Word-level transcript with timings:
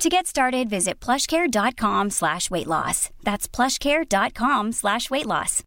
To 0.00 0.08
get 0.08 0.26
started, 0.26 0.70
visit 0.70 0.98
plushcare.com 0.98 2.08
slash 2.08 2.50
weight 2.50 2.66
loss. 2.66 3.10
That's 3.22 3.46
plushcare.com 3.46 4.72
slash 4.72 5.10
weight 5.10 5.26
loss. 5.26 5.62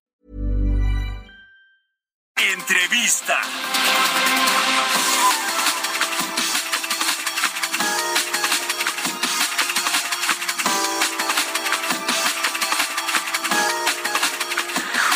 Entrevista. 2.35 3.37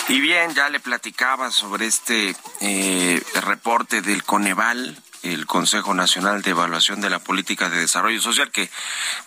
Y 0.10 0.22
bien, 0.22 0.54
ya 0.54 0.70
le 0.70 0.80
platicaba 0.80 1.50
sobre 1.50 1.88
este 1.88 2.36
eh, 2.62 3.22
reporte 3.42 4.02
del 4.04 4.24
Coneval, 4.24 4.96
el 5.34 5.46
Consejo 5.46 5.94
Nacional 5.94 6.42
de 6.42 6.52
Evaluación 6.52 7.02
de 7.02 7.10
la 7.10 7.20
Política 7.20 7.70
de 7.70 7.80
Desarrollo 7.80 8.22
Social, 8.22 8.52
que, 8.52 8.70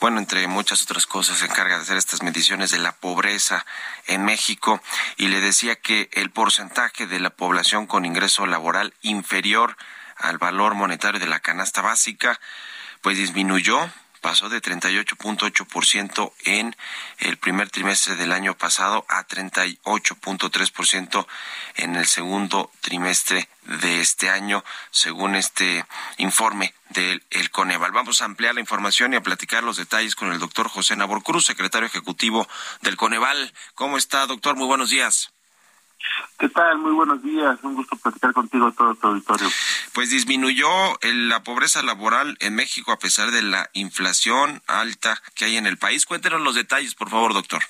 bueno, 0.01 0.19
entre 0.19 0.47
muchas 0.47 0.83
otras 0.83 1.07
cosas, 1.07 1.39
se 1.39 1.47
encarga 1.47 1.77
de 1.77 1.83
hacer 1.83 1.97
estas 1.97 2.23
mediciones 2.23 2.71
de 2.71 2.79
la 2.79 2.93
pobreza 2.93 3.67
en 4.07 4.25
México. 4.25 4.81
Y 5.17 5.29
le 5.29 5.41
decía 5.41 5.77
que 5.77 6.09
el 6.13 6.31
porcentaje 6.31 7.07
de 7.07 7.21
la 7.21 7.31
población 7.31 7.87
con 7.87 8.05
ingreso 8.05 8.47
laboral 8.47 8.95
inferior 9.03 9.77
al 10.17 10.39
valor 10.39 10.75
monetario 10.75 11.21
de 11.21 11.27
la 11.27 11.41
canasta 11.41 11.83
básica, 11.83 12.41
pues 13.01 13.17
disminuyó 13.17 13.91
pasó 14.21 14.49
de 14.49 14.63
38.8% 14.63 16.33
en 16.45 16.77
el 17.19 17.37
primer 17.39 17.71
trimestre 17.71 18.17
del 18.17 18.33
año 18.33 18.57
pasado 18.57 19.05
a 19.09 19.27
38.3% 19.27 21.27
en 21.77 21.97
el 21.97 22.07
segundo 22.07 22.71
trimestre 22.81 23.49
de 23.65 24.01
este 24.01 24.31
año, 24.31 24.65
según 24.91 25.35
este 25.35 25.85
informe 26.19 26.75
del 26.91 27.23
el 27.31 27.51
Coneval. 27.51 27.93
Vamos 27.93 28.23
a 28.23 28.25
ampliar 28.25 28.55
la 28.55 28.61
información 28.61 29.13
y 29.13 29.17
a 29.17 29.23
platicar 29.23 29.63
los 29.63 29.77
detalles 29.77 30.15
con 30.15 30.33
el 30.33 30.39
doctor 30.39 30.69
José 30.69 30.97
Nabor 30.97 31.23
Cruz, 31.23 31.47
secretario 31.47 31.87
ejecutivo 31.87 32.49
del 32.83 32.97
Coneval. 32.97 33.53
¿Cómo 33.75 33.97
está, 33.97 34.27
doctor? 34.27 34.57
Muy 34.57 34.67
buenos 34.67 34.91
días. 34.91 35.33
¿Qué 36.39 36.49
tal? 36.49 36.79
Muy 36.79 36.93
buenos 36.93 37.23
días. 37.23 37.59
Un 37.63 37.75
gusto 37.75 37.97
platicar 37.97 38.33
contigo 38.33 38.73
todo 38.73 38.95
tu 38.95 39.09
auditorio. 39.09 39.49
Pues 39.93 40.11
disminuyó 40.11 40.69
la 41.03 41.43
pobreza 41.43 41.83
laboral 41.83 42.37
en 42.41 42.55
México 42.55 42.93
a 42.93 42.99
pesar 42.99 43.31
de 43.31 43.43
la 43.43 43.69
inflación 43.75 44.63
alta 44.67 45.21
que 45.35 45.45
hay 45.45 45.57
en 45.57 45.67
el 45.67 45.77
país. 45.77 46.07
Cuéntenos 46.07 46.41
los 46.41 46.55
detalles, 46.55 46.95
por 46.95 47.11
favor, 47.11 47.35
doctor. 47.35 47.63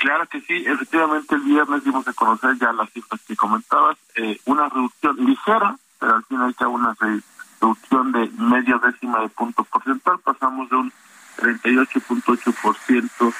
Claro 0.00 0.26
que 0.26 0.40
sí. 0.40 0.64
Efectivamente, 0.66 1.34
el 1.34 1.42
viernes 1.42 1.84
dimos 1.84 2.08
a 2.08 2.12
conocer 2.12 2.56
ya 2.58 2.72
las 2.72 2.90
cifras 2.92 3.20
que 3.26 3.36
comentabas. 3.36 3.96
Eh, 4.16 4.40
una 4.46 4.68
reducción 4.68 5.16
ligera, 5.24 5.76
pero 5.98 6.16
al 6.16 6.24
final 6.24 6.54
ya 6.58 6.68
una 6.68 6.96
reducción 6.98 8.12
de 8.12 8.28
medio 8.38 8.78
décima 8.78 9.20
de 9.20 9.28
punto 9.28 9.64
porcentual. 9.64 10.18
Pasamos 10.20 10.68
de 10.70 10.76
un 10.76 10.92
38.8% 11.36 13.34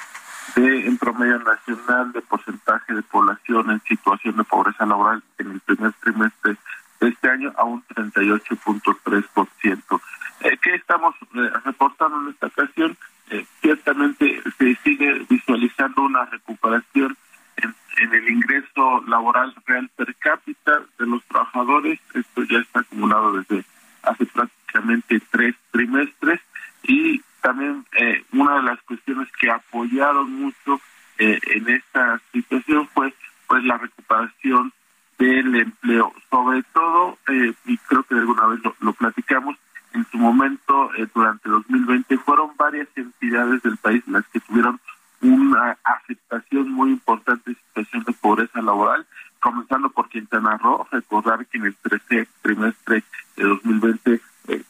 de 0.57 0.87
en 0.87 0.99
promedio 0.99 1.39
nacional 1.39 2.13
porcentaje 2.35 2.93
de 2.93 3.03
población 3.03 3.71
en 3.71 3.81
situación 3.83 4.37
de 4.37 4.43
pobreza 4.43 4.85
laboral 4.85 5.23
en 5.39 5.53
el 5.53 5.61
primer 5.61 5.93
trimestre 5.95 6.57
de 7.01 7.09
este 7.09 7.31
año 7.31 7.53
a 7.57 7.65
un 7.65 7.83
38.3%. 7.85 10.01
Eh, 10.41 10.59
¿Qué 10.61 10.75
estamos 10.75 11.15
eh, 11.35 11.51
reportando 11.65 12.21
en 12.23 12.31
esta 12.31 12.49
ocasión? 12.49 12.97
Eh, 13.31 13.47
ciertamente 13.63 14.43
se 14.59 14.75
sigue 14.83 15.25
visualizando 15.29 16.03
una 16.03 16.25
recuperación 16.25 17.17
en, 17.57 17.73
en, 17.99 18.15
el 18.15 18.29
ingreso 18.29 19.05
laboral 19.07 19.55
real 19.67 19.89
per 19.95 20.13
cápita 20.17 20.81
de 20.99 21.07
los 21.07 21.23
trabajadores. 21.27 22.01
Esto 22.15 22.43
ya 22.43 22.59
está 22.59 22.81
acumulado 22.81 23.39
desde 23.39 23.65
hace 24.03 24.27
prácticamente 24.27 25.21
tres 25.31 25.55
trimestres 25.71 26.41
y 26.83 27.23
también 27.41 27.87
eh, 27.93 28.25
una 28.33 28.57
de 28.57 28.65
las 28.65 28.83
cuestiones 28.83 29.29
que 29.39 29.49
apoyaron 29.51 30.33
mucho 30.33 30.81
eh, 31.19 31.39
en 31.47 31.69
esta 31.69 32.21
situación 32.33 32.89
fue 32.89 33.15
pues 33.47 33.63
la 33.65 33.79
recuperación 33.79 34.73
del 35.19 35.55
empleo, 35.55 36.13
sobre 36.31 36.63
todo, 36.75 37.19
eh, 37.29 37.53
y 37.67 37.79
creo 37.79 38.03
que 38.03 38.15
de 38.15 38.23
alguna 38.23 38.47
vez 38.47 38.65
lo, 38.65 38.75
lo 38.81 38.93
platicamos, 38.95 39.57
en 39.93 40.05
su 40.11 40.19
momento, 40.19 40.91
durante 41.15 41.49
2020, 41.49 42.19
fueron 42.19 42.57
varias 42.75 42.89
entidades 42.97 43.63
del 43.63 43.77
país 43.77 44.03
las 44.09 44.27
que 44.29 44.41
tuvieron 44.41 44.81
una 45.23 45.79
aceptación 45.85 46.71
muy 46.73 46.91
importante 46.91 47.51
de 47.51 47.57
situación 47.57 48.03
de 48.03 48.13
pobreza 48.15 48.61
laboral, 48.61 49.07
comenzando 49.41 49.91
por 49.91 50.09
Quintana 50.09 50.57
Roo, 50.57 50.85
recordar 50.91 51.47
que 51.47 51.59
en 51.59 51.67
el 51.67 51.77
tercer 51.77 52.27
trimestre 52.43 53.05
de 53.37 53.45
2020 53.45 54.21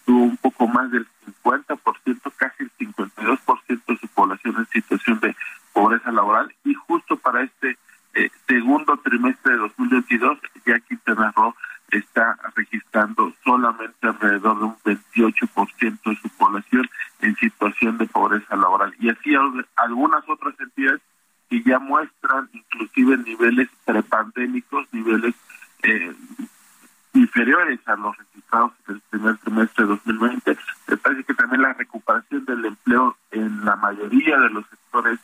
tuvo 0.04 0.24
un 0.24 0.36
poco 0.36 0.68
más 0.68 0.90
del 0.90 1.06
50%, 1.42 1.78
casi 2.36 2.64
el 2.64 2.70
52% 2.72 3.82
de 3.86 3.96
su 3.96 4.08
población 4.08 4.56
en 4.58 4.66
situación 4.66 5.18
de 5.20 5.34
pobreza 5.72 6.12
laboral. 6.12 6.54
Y 6.64 6.74
justo 6.74 7.16
para 7.16 7.42
este 7.42 7.78
eh, 8.14 8.30
segundo 8.46 8.98
trimestre 8.98 9.54
de 9.54 9.58
2022 9.58 10.38
ya 10.66 10.78
Quintana 10.80 11.32
Roo 11.34 11.54
está 11.90 12.36
registrando 12.54 13.32
solamente 13.44 14.06
alrededor 14.06 14.58
de 14.58 14.64
un 14.64 14.76
28% 14.84 15.98
de 16.04 16.16
su 16.16 16.28
población 16.30 16.88
en 17.20 17.36
situación 17.36 17.98
de 17.98 18.06
pobreza 18.06 18.56
así 19.24 19.64
algunas 19.76 20.28
otras 20.28 20.54
entidades 20.60 21.00
que 21.48 21.62
ya 21.62 21.78
muestran 21.78 22.48
inclusive 22.52 23.16
niveles 23.18 23.68
prepandémicos, 23.84 24.86
niveles 24.92 25.34
eh, 25.82 26.14
inferiores 27.14 27.80
a 27.86 27.96
los 27.96 28.16
registrados 28.16 28.72
en 28.88 28.94
el 28.94 29.00
primer 29.10 29.36
trimestre 29.38 29.84
de 29.84 29.90
2020. 29.90 30.58
Me 30.88 30.96
parece 30.96 31.24
que 31.24 31.34
también 31.34 31.62
la 31.62 31.72
recuperación 31.74 32.44
del 32.44 32.64
empleo 32.64 33.16
en 33.30 33.64
la 33.64 33.76
mayoría 33.76 34.38
de 34.38 34.50
los 34.50 34.66
sectores 34.68 35.20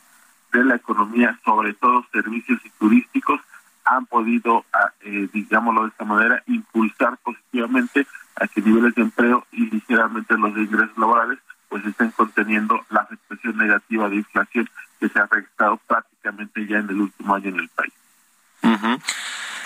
de 0.53 0.63
la 0.63 0.75
economía, 0.75 1.39
sobre 1.43 1.73
todo 1.73 2.05
servicios 2.11 2.59
y 2.65 2.69
turísticos, 2.71 3.41
han 3.83 4.05
podido, 4.05 4.63
ah, 4.73 4.91
eh, 5.01 5.27
digámoslo 5.33 5.83
de 5.83 5.89
esta 5.89 6.05
manera, 6.05 6.43
impulsar 6.45 7.17
positivamente 7.17 8.05
a 8.35 8.47
que 8.47 8.61
niveles 8.61 8.93
de 8.95 9.01
empleo 9.01 9.45
y 9.51 9.69
ligeramente 9.69 10.37
los 10.37 10.53
de 10.53 10.61
ingresos 10.61 10.97
laborales 10.97 11.39
pues 11.71 11.85
estén 11.85 12.11
conteniendo 12.11 12.85
la 12.89 13.05
negativa 13.49 14.09
de 14.09 14.17
inflación 14.17 14.69
que 14.99 15.09
se 15.09 15.19
ha 15.19 15.25
registrado 15.25 15.77
prácticamente 15.87 16.65
ya 16.67 16.77
en 16.77 16.89
el 16.89 17.01
último 17.01 17.35
año 17.35 17.49
en 17.49 17.59
el 17.59 17.69
país. 17.69 17.93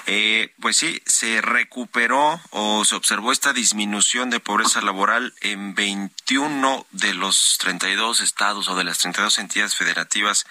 Eh, 0.07 0.53
pues 0.61 0.77
sí, 0.77 1.01
se 1.07 1.41
recuperó 1.41 2.39
o 2.51 2.85
se 2.85 2.93
observó 2.93 3.31
esta 3.31 3.53
disminución 3.53 4.29
de 4.29 4.39
pobreza 4.39 4.79
laboral 4.81 5.33
en 5.41 5.73
21 5.73 6.85
de 6.91 7.15
los 7.15 7.57
32 7.59 8.19
estados 8.19 8.69
o 8.69 8.75
de 8.75 8.83
las 8.83 8.99
32 8.99 9.39
entidades 9.39 9.75
federativas 9.75 10.45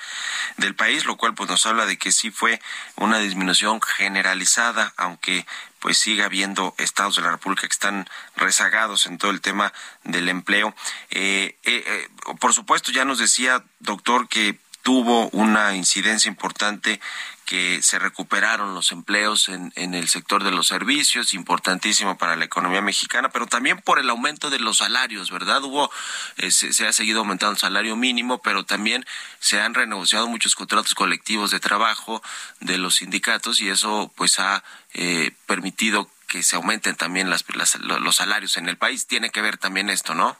del 0.56 0.74
país, 0.74 1.06
lo 1.06 1.16
cual 1.16 1.34
pues 1.34 1.48
nos 1.48 1.66
habla 1.66 1.86
de 1.86 1.98
que 1.98 2.10
sí 2.10 2.32
fue 2.32 2.60
una 2.96 3.20
disminución 3.20 3.80
generalizada, 3.80 4.92
aunque 4.96 5.46
pues 5.84 5.99
sigue 5.99 6.25
habiendo 6.25 6.75
estados 6.78 7.17
de 7.17 7.22
la 7.22 7.33
República 7.33 7.69
que 7.69 7.75
están 7.75 8.09
rezagados 8.37 9.05
en 9.05 9.19
todo 9.19 9.31
el 9.31 9.43
tema 9.43 9.71
del 10.03 10.31
empleo. 10.31 10.75
Eh, 11.11 11.59
eh, 11.62 12.09
por 12.41 12.55
supuesto, 12.55 12.91
ya 12.91 13.05
nos 13.05 13.19
decía, 13.19 13.62
doctor, 13.81 14.27
que 14.27 14.59
tuvo 14.81 15.28
una 15.28 15.75
incidencia 15.75 16.31
importante 16.31 17.03
que 17.44 17.82
se 17.82 17.99
recuperaron 17.99 18.75
los 18.75 18.91
empleos 18.91 19.48
en, 19.48 19.72
en 19.77 19.95
el 19.95 20.09
sector 20.09 20.42
de 20.45 20.51
los 20.51 20.66
servicios, 20.66 21.34
importantísimo 21.34 22.16
para 22.16 22.36
la 22.36 22.45
economía 22.45 22.80
mexicana, 22.80 23.28
pero 23.28 23.47
también 23.47 23.80
por 23.80 23.98
el 23.98 24.09
aumento 24.09 24.51
de 24.51 24.59
los 24.59 24.78
salarios, 24.78 25.30
¿verdad? 25.30 25.63
Hubo, 25.63 25.91
eh, 26.39 26.51
se, 26.51 26.86
ha 26.86 26.92
seguido 26.92 27.21
aumentando 27.21 27.53
el 27.53 27.59
salario 27.59 27.97
mínimo, 27.97 28.39
pero 28.39 28.65
también 28.65 29.04
se 29.41 29.60
han 29.60 29.74
renegociado 29.74 30.27
muchos 30.27 30.54
contratos 30.54 30.95
colectivos 30.95 31.51
de 31.51 31.60
trabajo 31.60 32.22
de 32.60 32.78
los 32.78 32.97
sindicatos 32.97 33.60
y 33.60 33.68
eso 33.68 34.10
pues 34.16 34.39
ha 34.39 34.65
eh, 34.95 35.33
permitido 35.47 36.09
que 36.27 36.42
se 36.42 36.57
aumenten 36.57 36.97
también 36.97 37.28
las, 37.28 37.45
los 37.78 38.16
salarios 38.16 38.57
en 38.57 38.68
el 38.68 38.78
país. 38.78 39.07
Tiene 39.07 39.30
que 39.30 39.42
ver 39.42 39.59
también 39.59 39.91
esto, 39.91 40.15
¿no? 40.15 40.36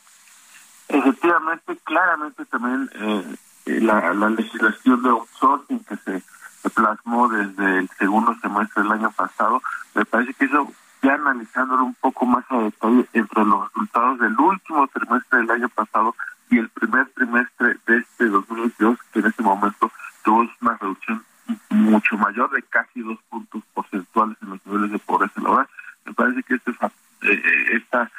Efectivamente, 0.89 1.77
claramente 1.85 2.45
también 2.47 2.91
eh, 2.95 3.81
la, 3.81 4.13
la 4.15 4.31
legislación 4.31 5.03
de 5.03 5.11
outsourcing 5.11 5.85
que 5.85 5.97
se 5.97 6.23
se 6.65 6.71
plasmó 6.71 7.29
desde 7.29 7.81
el 7.81 7.91
segundo 7.99 8.35
semestre 8.41 8.83
del 8.83 8.93
año 8.93 9.11
pasado, 9.11 9.63
me 9.95 10.05
parece 10.07 10.33
que 10.33 10.47
eso, 10.47 10.73
ya 11.03 11.13
analizándolo 11.13 11.85
un 11.85 11.95
poco 11.95 12.25
más 12.25 12.45
a 12.49 12.57
detalle, 12.59 13.07
entre 13.13 13.45
los 13.45 13.69
resultados 13.69 14.19
del 14.19 14.41
último 14.41 14.89
trimestre 14.89 15.41
del 15.41 15.51
año 15.51 15.69
pasado 15.69 16.17
y 16.49 16.59
el 16.59 16.71
primer 16.71 17.07
trimestre 17.11 17.77
de 17.87 17.99
este 17.99 18.27
2022, 18.27 18.99
que 19.13 19.19
en 19.19 19.27
este 19.27 19.43
momento 19.43 19.93
tuvo 20.25 20.49
una 20.63 20.79
reducción 20.79 21.23
mucho 21.69 22.17
mayor 22.17 22.51
de 22.51 22.63
casi 22.95 23.07
dos 23.07 23.19
puntos 23.29 23.63
porcentuales 23.75 24.37
en 24.43 24.51
los 24.51 24.67
niveles 24.67 24.93
de 24.93 24.99
pobreza 24.99 25.41
laboral. 25.41 25.69
Me 26.05 26.13
parece 26.15 26.43
que 26.43 26.55
este, 26.55 26.71
eh, 26.71 27.43
esta 27.73 28.11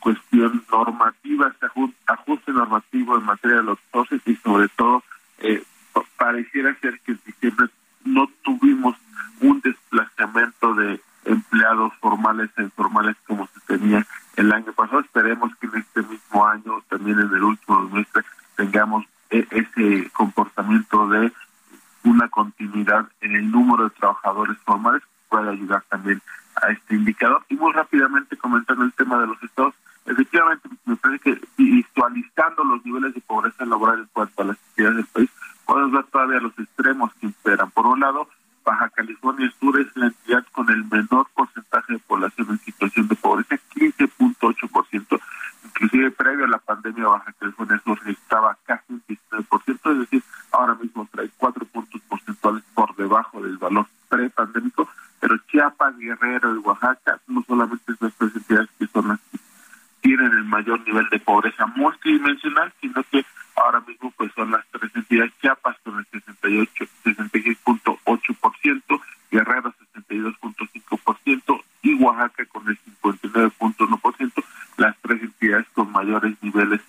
cuestión 0.00 0.64
normativa, 0.70 1.48
este 1.48 1.66
ajuste 2.06 2.52
normativo 2.52 3.18
en 3.18 3.24
materia 3.24 3.58
de 3.58 3.62
los 3.62 3.78
toses 3.92 4.20
y 4.26 4.34
sobre 4.36 4.68
todo 4.68 5.02
eh, 5.38 5.62
pareciera 6.16 6.74
ser 6.80 6.98
que 7.00 7.12
en 7.12 7.20
diciembre 7.26 7.66
no 8.04 8.28
tuvimos 8.42 8.96
un 9.40 9.60
desplazamiento 9.60 10.74
de 10.74 11.00
empleados 11.24 11.92
formales 12.00 12.50
e 12.56 12.62
informales 12.62 13.16
como 13.26 13.46
se 13.48 13.60
tenía 13.66 14.06
el 14.36 14.52
año 14.52 14.72
pasado. 14.72 15.00
Esperemos 15.00 15.54
que 15.56 15.66
en 15.66 15.76
este 15.76 16.02
mismo 16.02 16.46
año, 16.46 16.82
también 16.88 17.20
en 17.20 17.32
el 17.34 17.42
último 17.42 17.88
semestre, 17.88 18.22
tengamos 18.56 19.04
e-, 19.30 19.46
ese 19.50 20.10
comportamiento 20.10 21.08
de 21.08 21.32
una 22.04 22.28
continuidad 22.28 23.08
en 23.20 23.36
el 23.36 23.50
número 23.50 23.84
de 23.84 23.90
trabajadores 23.90 24.58
formales 24.64 25.02
puede 25.28 25.50
ayudar 25.50 25.82
también 25.88 26.20
a 26.62 26.70
este 26.70 26.94
indicador. 26.94 27.44
Y 27.48 27.56
muy 27.56 27.72
rápidamente 27.72 28.36
comentando 28.36 28.84
el 28.84 28.92
tema 28.92 29.18
de 29.18 29.26
los 29.26 29.42
estados, 29.42 29.74
efectivamente 30.06 30.68
me 30.84 30.96
parece 30.96 31.20
que 31.20 31.40
visualizando 31.56 32.64
los 32.64 32.84
niveles 32.84 33.14
de 33.14 33.20
pobreza 33.20 33.64
laboral 33.64 34.00
en 34.00 34.08
cuanto 34.12 34.42
a 34.42 34.46
las 34.46 34.56
actividades 34.56 34.96
del 34.96 35.06
país, 35.06 35.30
podemos 35.64 35.92
ver 35.92 36.04
todavía 36.04 36.40
los 36.40 36.58
extremos 36.58 37.12
que 37.14 37.28
esperan. 37.28 37.70
Por 37.70 37.86
un 37.86 38.00
lado, 38.00 38.28
Baja 38.64 38.88
California 38.90 39.50
Sur 39.58 39.80
es 39.80 39.88
la 39.96 40.06
entidad 40.06 40.44
con 40.52 40.70
el 40.70 40.84
menor 40.84 41.26
porcentaje 41.34 41.94
de 41.94 41.98
población 42.00 42.48
en 42.50 42.58
situación 42.58 43.08
de 43.08 43.16
pobreza, 43.16 43.56
15.8%, 43.74 45.20
inclusive 45.64 46.10
previo 46.12 46.44
a 46.44 46.48
la 46.48 46.58
pandemia 46.58 47.08
Baja 47.08 47.32
California 47.38 47.80
Sur 47.84 47.98
estaba 48.06 48.56
casi 48.64 48.92
un 48.92 49.02
19%, 49.08 49.92
es 49.92 49.98
decir, 49.98 50.22
ahora 50.52 50.74
mismo 50.74 51.08
trae 51.10 51.30
cuatro 51.36 51.64
puntos 51.66 52.00
porcentuales 52.02 52.62
por 52.74 52.94
debajo 52.96 53.42
del 53.42 53.58
valor 53.58 53.86
pre-pandémico, 54.08 54.88
pero 55.20 55.36
Chiapas, 55.48 55.96
Guerrero 55.98 56.54
y 56.54 56.58
Oaxaca 56.58 57.20
no 57.26 57.42
solamente 57.46 57.94
son 57.96 58.08
estas 58.08 58.36
entidades 58.36 58.68
que 58.78 58.86
son 58.88 59.08
las 59.08 59.20
que 59.30 59.38
tienen 60.02 60.32
el 60.32 60.44
mayor 60.44 60.80
nivel 60.86 61.08
de 61.10 61.20
pobreza 61.20 61.66
multidimensional, 61.66 62.72
sino 62.80 63.02
que 63.04 63.24
ahora 63.56 63.80
mismo 63.80 64.12
pues 64.16 64.32
son 64.34 64.50
Chiapas 65.40 65.76
con 65.84 65.98
el 65.98 66.06
68, 66.06 66.84
66.8%, 67.04 69.00
Guerrero 69.30 69.74
62.5% 69.94 71.62
y 71.82 71.94
Oaxaca 71.94 72.44
con 72.46 72.68
el 72.68 72.78
59.1%, 73.02 74.44
las 74.78 74.96
tres 75.02 75.22
entidades 75.22 75.66
con 75.74 75.92
mayores 75.92 76.34
niveles 76.42 76.80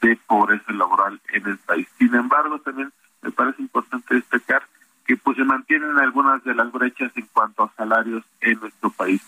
de 0.00 0.16
pobreza 0.26 0.72
laboral 0.72 1.20
en 1.32 1.46
el 1.46 1.58
país. 1.58 1.86
Sin 1.98 2.14
embargo, 2.14 2.58
también 2.60 2.92
me 3.22 3.30
parece 3.30 3.62
importante 3.62 4.14
destacar 4.14 4.62
que 5.06 5.16
pues 5.16 5.36
se 5.36 5.44
mantienen 5.44 5.98
algunas 5.98 6.42
de 6.44 6.54
las 6.54 6.70
brechas 6.72 7.10
en 7.16 7.26
cuanto 7.32 7.64
a 7.64 7.72
salarios 7.76 8.24
en 8.40 8.60
nuestro 8.60 8.90
país. 8.90 9.22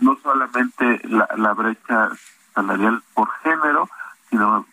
No 0.00 0.18
solamente 0.22 1.00
la, 1.08 1.28
la 1.36 1.54
brecha 1.54 2.10
salarial 2.54 3.02
por 3.14 3.30
género, 3.42 3.88
sino 4.30 4.66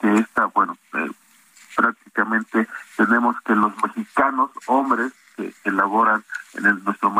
que 0.00 0.14
esta, 0.18 0.46
bueno, 0.46 0.76
eh, 0.94 1.10
prácticamente 1.76 2.66
tenemos 2.96 3.40
que 3.42 3.54
los 3.54 3.72
mexicanos, 3.82 4.50
hombres 4.66 5.12
que, 5.36 5.52
elaboran 5.64 6.24
en 6.54 6.84
nuestro 6.84 7.10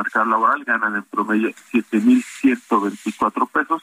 ganan 0.64 0.96
en 0.96 1.04
promedio 1.04 1.50
7.124 1.72 3.48
pesos, 3.50 3.82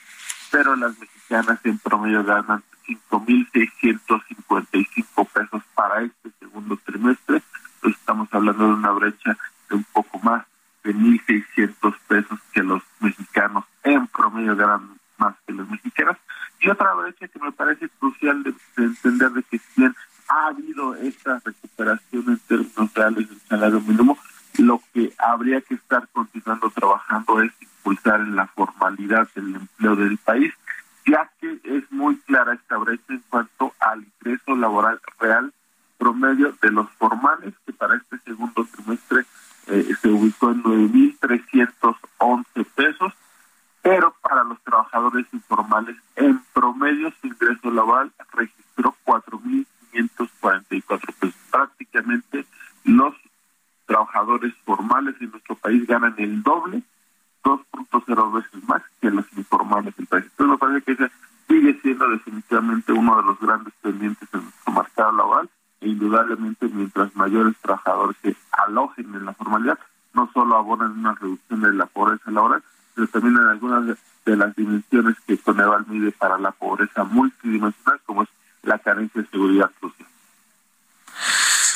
pero 0.51 0.75
las 0.75 0.99
mexicanas 0.99 1.59
en 1.63 1.79
promedio 1.79 2.23
ganan 2.23 2.61
5.655 2.87 5.27
pesos 5.33 5.63
para 5.73 6.01
este 6.01 6.29
segundo 6.39 6.77
trimestre. 6.85 7.41
Entonces 7.75 7.99
estamos 7.99 8.27
hablando 8.31 8.67
de 8.67 8.73
una 8.73 8.91
brecha 8.91 9.37
de 9.69 9.75
un 9.75 9.83
poco 9.85 10.19
más 10.19 10.45
de 10.83 10.93
1.600 10.93 11.95
pesos 12.07 12.39
que 12.53 12.61
los 12.63 12.83
mexicanos 12.99 13.65
en 13.83 14.07
promedio 14.07 14.55
ganan 14.55 14.97
más 15.17 15.35
que 15.45 15.53
los 15.53 15.69
mexicanos. 15.69 16.17
Y 16.59 16.69
otra 16.69 16.93
brecha 16.93 17.27
que 17.27 17.39
me 17.39 17.51
parece 17.51 17.89
crucial 17.99 18.43
de, 18.43 18.53
entender 18.77 19.31
de 19.31 19.43
que 19.43 19.59
si 19.59 19.81
bien 19.81 19.95
ha 20.27 20.47
habido 20.47 20.95
esta 20.95 21.39
recuperación 21.43 22.23
en 22.27 22.39
términos 22.39 22.93
reales 22.93 23.29
del 23.29 23.39
salario 23.41 23.81
mínimo, 23.81 24.17
lo 24.57 24.81
que 24.93 25.13
habría 25.17 25.61
que 25.61 25.75
estar 25.75 26.07
continuando 26.09 26.69
trabajando 26.69 27.41
es 27.41 27.51
impulsar 27.61 28.21
en 28.21 28.35
la 28.35 28.47
del 29.45 29.61
empleo 29.61 29.95
del 29.95 30.17
país, 30.17 30.53
ya 31.05 31.31
que 31.39 31.59
es 31.63 31.89
muy 31.91 32.17
clara 32.21 32.53
esta 32.53 32.77
brecha 32.77 33.03
en 33.09 33.23
cuanto 33.29 33.73
al 33.79 34.03
ingreso 34.03 34.55
laboral 34.55 34.99
real 35.19 35.53
promedio 35.97 36.55
de 36.61 36.71
los 36.71 36.89
formales, 36.91 37.53
que 37.65 37.73
para 37.73 37.95
este 37.95 38.19
segundo 38.19 38.63
trimestre 38.65 39.25
eh, 39.67 39.89
se 40.01 40.09
ubicó 40.09 40.51
en 40.51 40.61
9.311 40.63 42.65
pesos, 42.75 43.13
pero 43.81 44.13
para 44.21 44.43
los 44.43 44.61
trabajadores 44.61 45.25
informales 45.31 45.95
en 46.15 46.39
promedio 46.53 47.11
su 47.21 47.27
ingreso 47.27 47.71
laboral 47.71 48.11
registró 48.33 48.93
4.544 49.05 51.13
pesos. 51.19 51.39
Prácticamente 51.51 52.45
los 52.83 53.15
trabajadores 53.85 54.53
formales 54.65 55.15
en 55.21 55.31
nuestro 55.31 55.55
país 55.55 55.87
ganan 55.87 56.15
el 56.17 56.43
doble, 56.43 56.83
2.0 57.43 58.33
veces 58.33 58.63
más 58.67 58.81
que 58.99 59.09
los 59.11 59.25
informales 59.37 59.95
del 59.95 60.07
país. 60.07 60.25
Entonces 60.25 60.51
me 60.51 60.57
parece 60.57 60.81
que 60.81 60.91
ese 60.91 61.09
sigue 61.47 61.79
siendo 61.81 62.09
definitivamente 62.09 62.91
uno 62.91 63.15
de 63.17 63.23
los 63.23 63.39
grandes 63.39 63.73
pendientes 63.81 64.27
en 64.33 64.41
nuestro 64.41 64.73
mercado 64.73 65.11
laboral 65.11 65.49
e 65.81 65.89
indudablemente 65.89 66.67
mientras 66.67 67.14
mayores 67.25 67.55
trabajadores 67.59 68.15
se 68.21 68.35
alojen 68.51 69.15
en 69.15 69.25
la 69.25 69.33
formalidad, 69.33 69.79
no 70.13 70.29
solo 70.31 70.57
abonan 70.57 70.91
una 70.91 71.15
reducción 71.15 71.61
de 71.61 71.73
la 71.73 71.87
pobreza 71.87 72.29
laboral, 72.29 72.63
pero 72.93 73.07
también 73.07 73.35
en 73.35 73.47
algunas 73.47 73.85
de, 73.85 74.35
las 74.35 74.55
dimensiones 74.55 75.15
que 75.25 75.37
Coneval 75.37 75.85
mide 75.87 76.11
para 76.11 76.37
la 76.37 76.51
pobreza 76.51 77.03
multidimensional, 77.03 77.99
como 78.05 78.23
es 78.23 78.29
la 78.63 78.77
carencia 78.79 79.21
de 79.21 79.27
seguridad 79.27 79.71
social. 79.81 80.07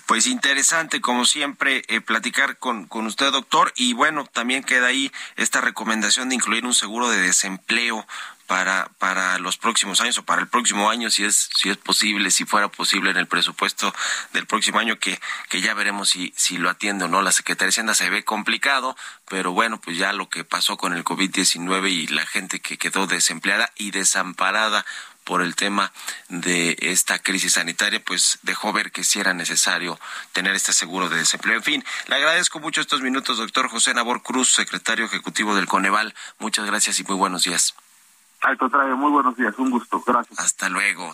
Pues 0.07 0.25
interesante, 0.25 1.01
como 1.01 1.25
siempre, 1.25 1.83
eh, 1.87 2.01
platicar 2.01 2.57
con, 2.57 2.85
con 2.85 3.05
usted, 3.05 3.31
doctor. 3.31 3.71
Y 3.75 3.93
bueno, 3.93 4.25
también 4.25 4.63
queda 4.63 4.87
ahí 4.87 5.11
esta 5.35 5.61
recomendación 5.61 6.29
de 6.29 6.35
incluir 6.35 6.65
un 6.65 6.73
seguro 6.73 7.09
de 7.09 7.19
desempleo 7.19 8.05
para, 8.49 8.89
para 8.97 9.37
los 9.37 9.57
próximos 9.57 10.01
años 10.01 10.17
o 10.17 10.25
para 10.25 10.41
el 10.41 10.47
próximo 10.47 10.89
año, 10.89 11.11
si 11.11 11.23
es, 11.23 11.51
si 11.55 11.69
es 11.69 11.77
posible, 11.77 12.31
si 12.31 12.45
fuera 12.45 12.67
posible 12.67 13.11
en 13.11 13.17
el 13.17 13.27
presupuesto 13.27 13.93
del 14.33 14.47
próximo 14.47 14.79
año, 14.79 14.97
que, 14.97 15.21
que 15.49 15.61
ya 15.61 15.75
veremos 15.75 16.09
si, 16.09 16.33
si 16.35 16.57
lo 16.57 16.71
atiende 16.71 17.05
o 17.05 17.07
no. 17.07 17.21
La 17.21 17.31
Secretaría 17.31 17.67
de 17.67 17.73
Hacienda 17.73 17.93
se 17.93 18.09
ve 18.09 18.25
complicado, 18.25 18.97
pero 19.27 19.51
bueno, 19.51 19.79
pues 19.79 19.99
ya 19.99 20.13
lo 20.13 20.29
que 20.29 20.45
pasó 20.45 20.77
con 20.77 20.93
el 20.93 21.03
COVID-19 21.03 21.91
y 21.91 22.07
la 22.07 22.25
gente 22.25 22.59
que 22.59 22.79
quedó 22.79 23.05
desempleada 23.05 23.71
y 23.75 23.91
desamparada 23.91 24.83
por 25.25 25.43
el 25.43 25.55
tema 25.55 25.93
de 26.29 26.75
esta 26.81 27.19
crisis 27.19 27.53
sanitaria, 27.53 28.03
pues 28.03 28.39
dejó 28.41 28.73
ver 28.73 28.91
que 28.91 29.03
sí 29.03 29.19
era 29.19 29.35
necesario 29.35 29.99
tener 30.33 30.55
este 30.55 30.73
seguro 30.73 31.07
de 31.07 31.17
desempleo. 31.17 31.57
En 31.57 31.63
fin, 31.63 31.85
le 32.07 32.15
agradezco 32.15 32.59
mucho 32.59 32.81
estos 32.81 33.03
minutos, 33.03 33.37
doctor 33.37 33.69
José 33.69 33.93
Nabor 33.93 34.23
Cruz, 34.23 34.51
secretario 34.51 35.05
ejecutivo 35.05 35.55
del 35.55 35.67
Coneval. 35.67 36.15
Muchas 36.39 36.65
gracias 36.65 36.99
y 36.99 37.03
muy 37.03 37.15
buenos 37.15 37.43
días. 37.43 37.75
Al 38.41 38.57
contrario, 38.57 38.95
muy 38.95 39.11
buenos 39.11 39.35
días, 39.35 39.57
un 39.57 39.69
gusto. 39.71 40.01
Gracias. 40.05 40.39
Hasta 40.39 40.69
luego. 40.69 41.13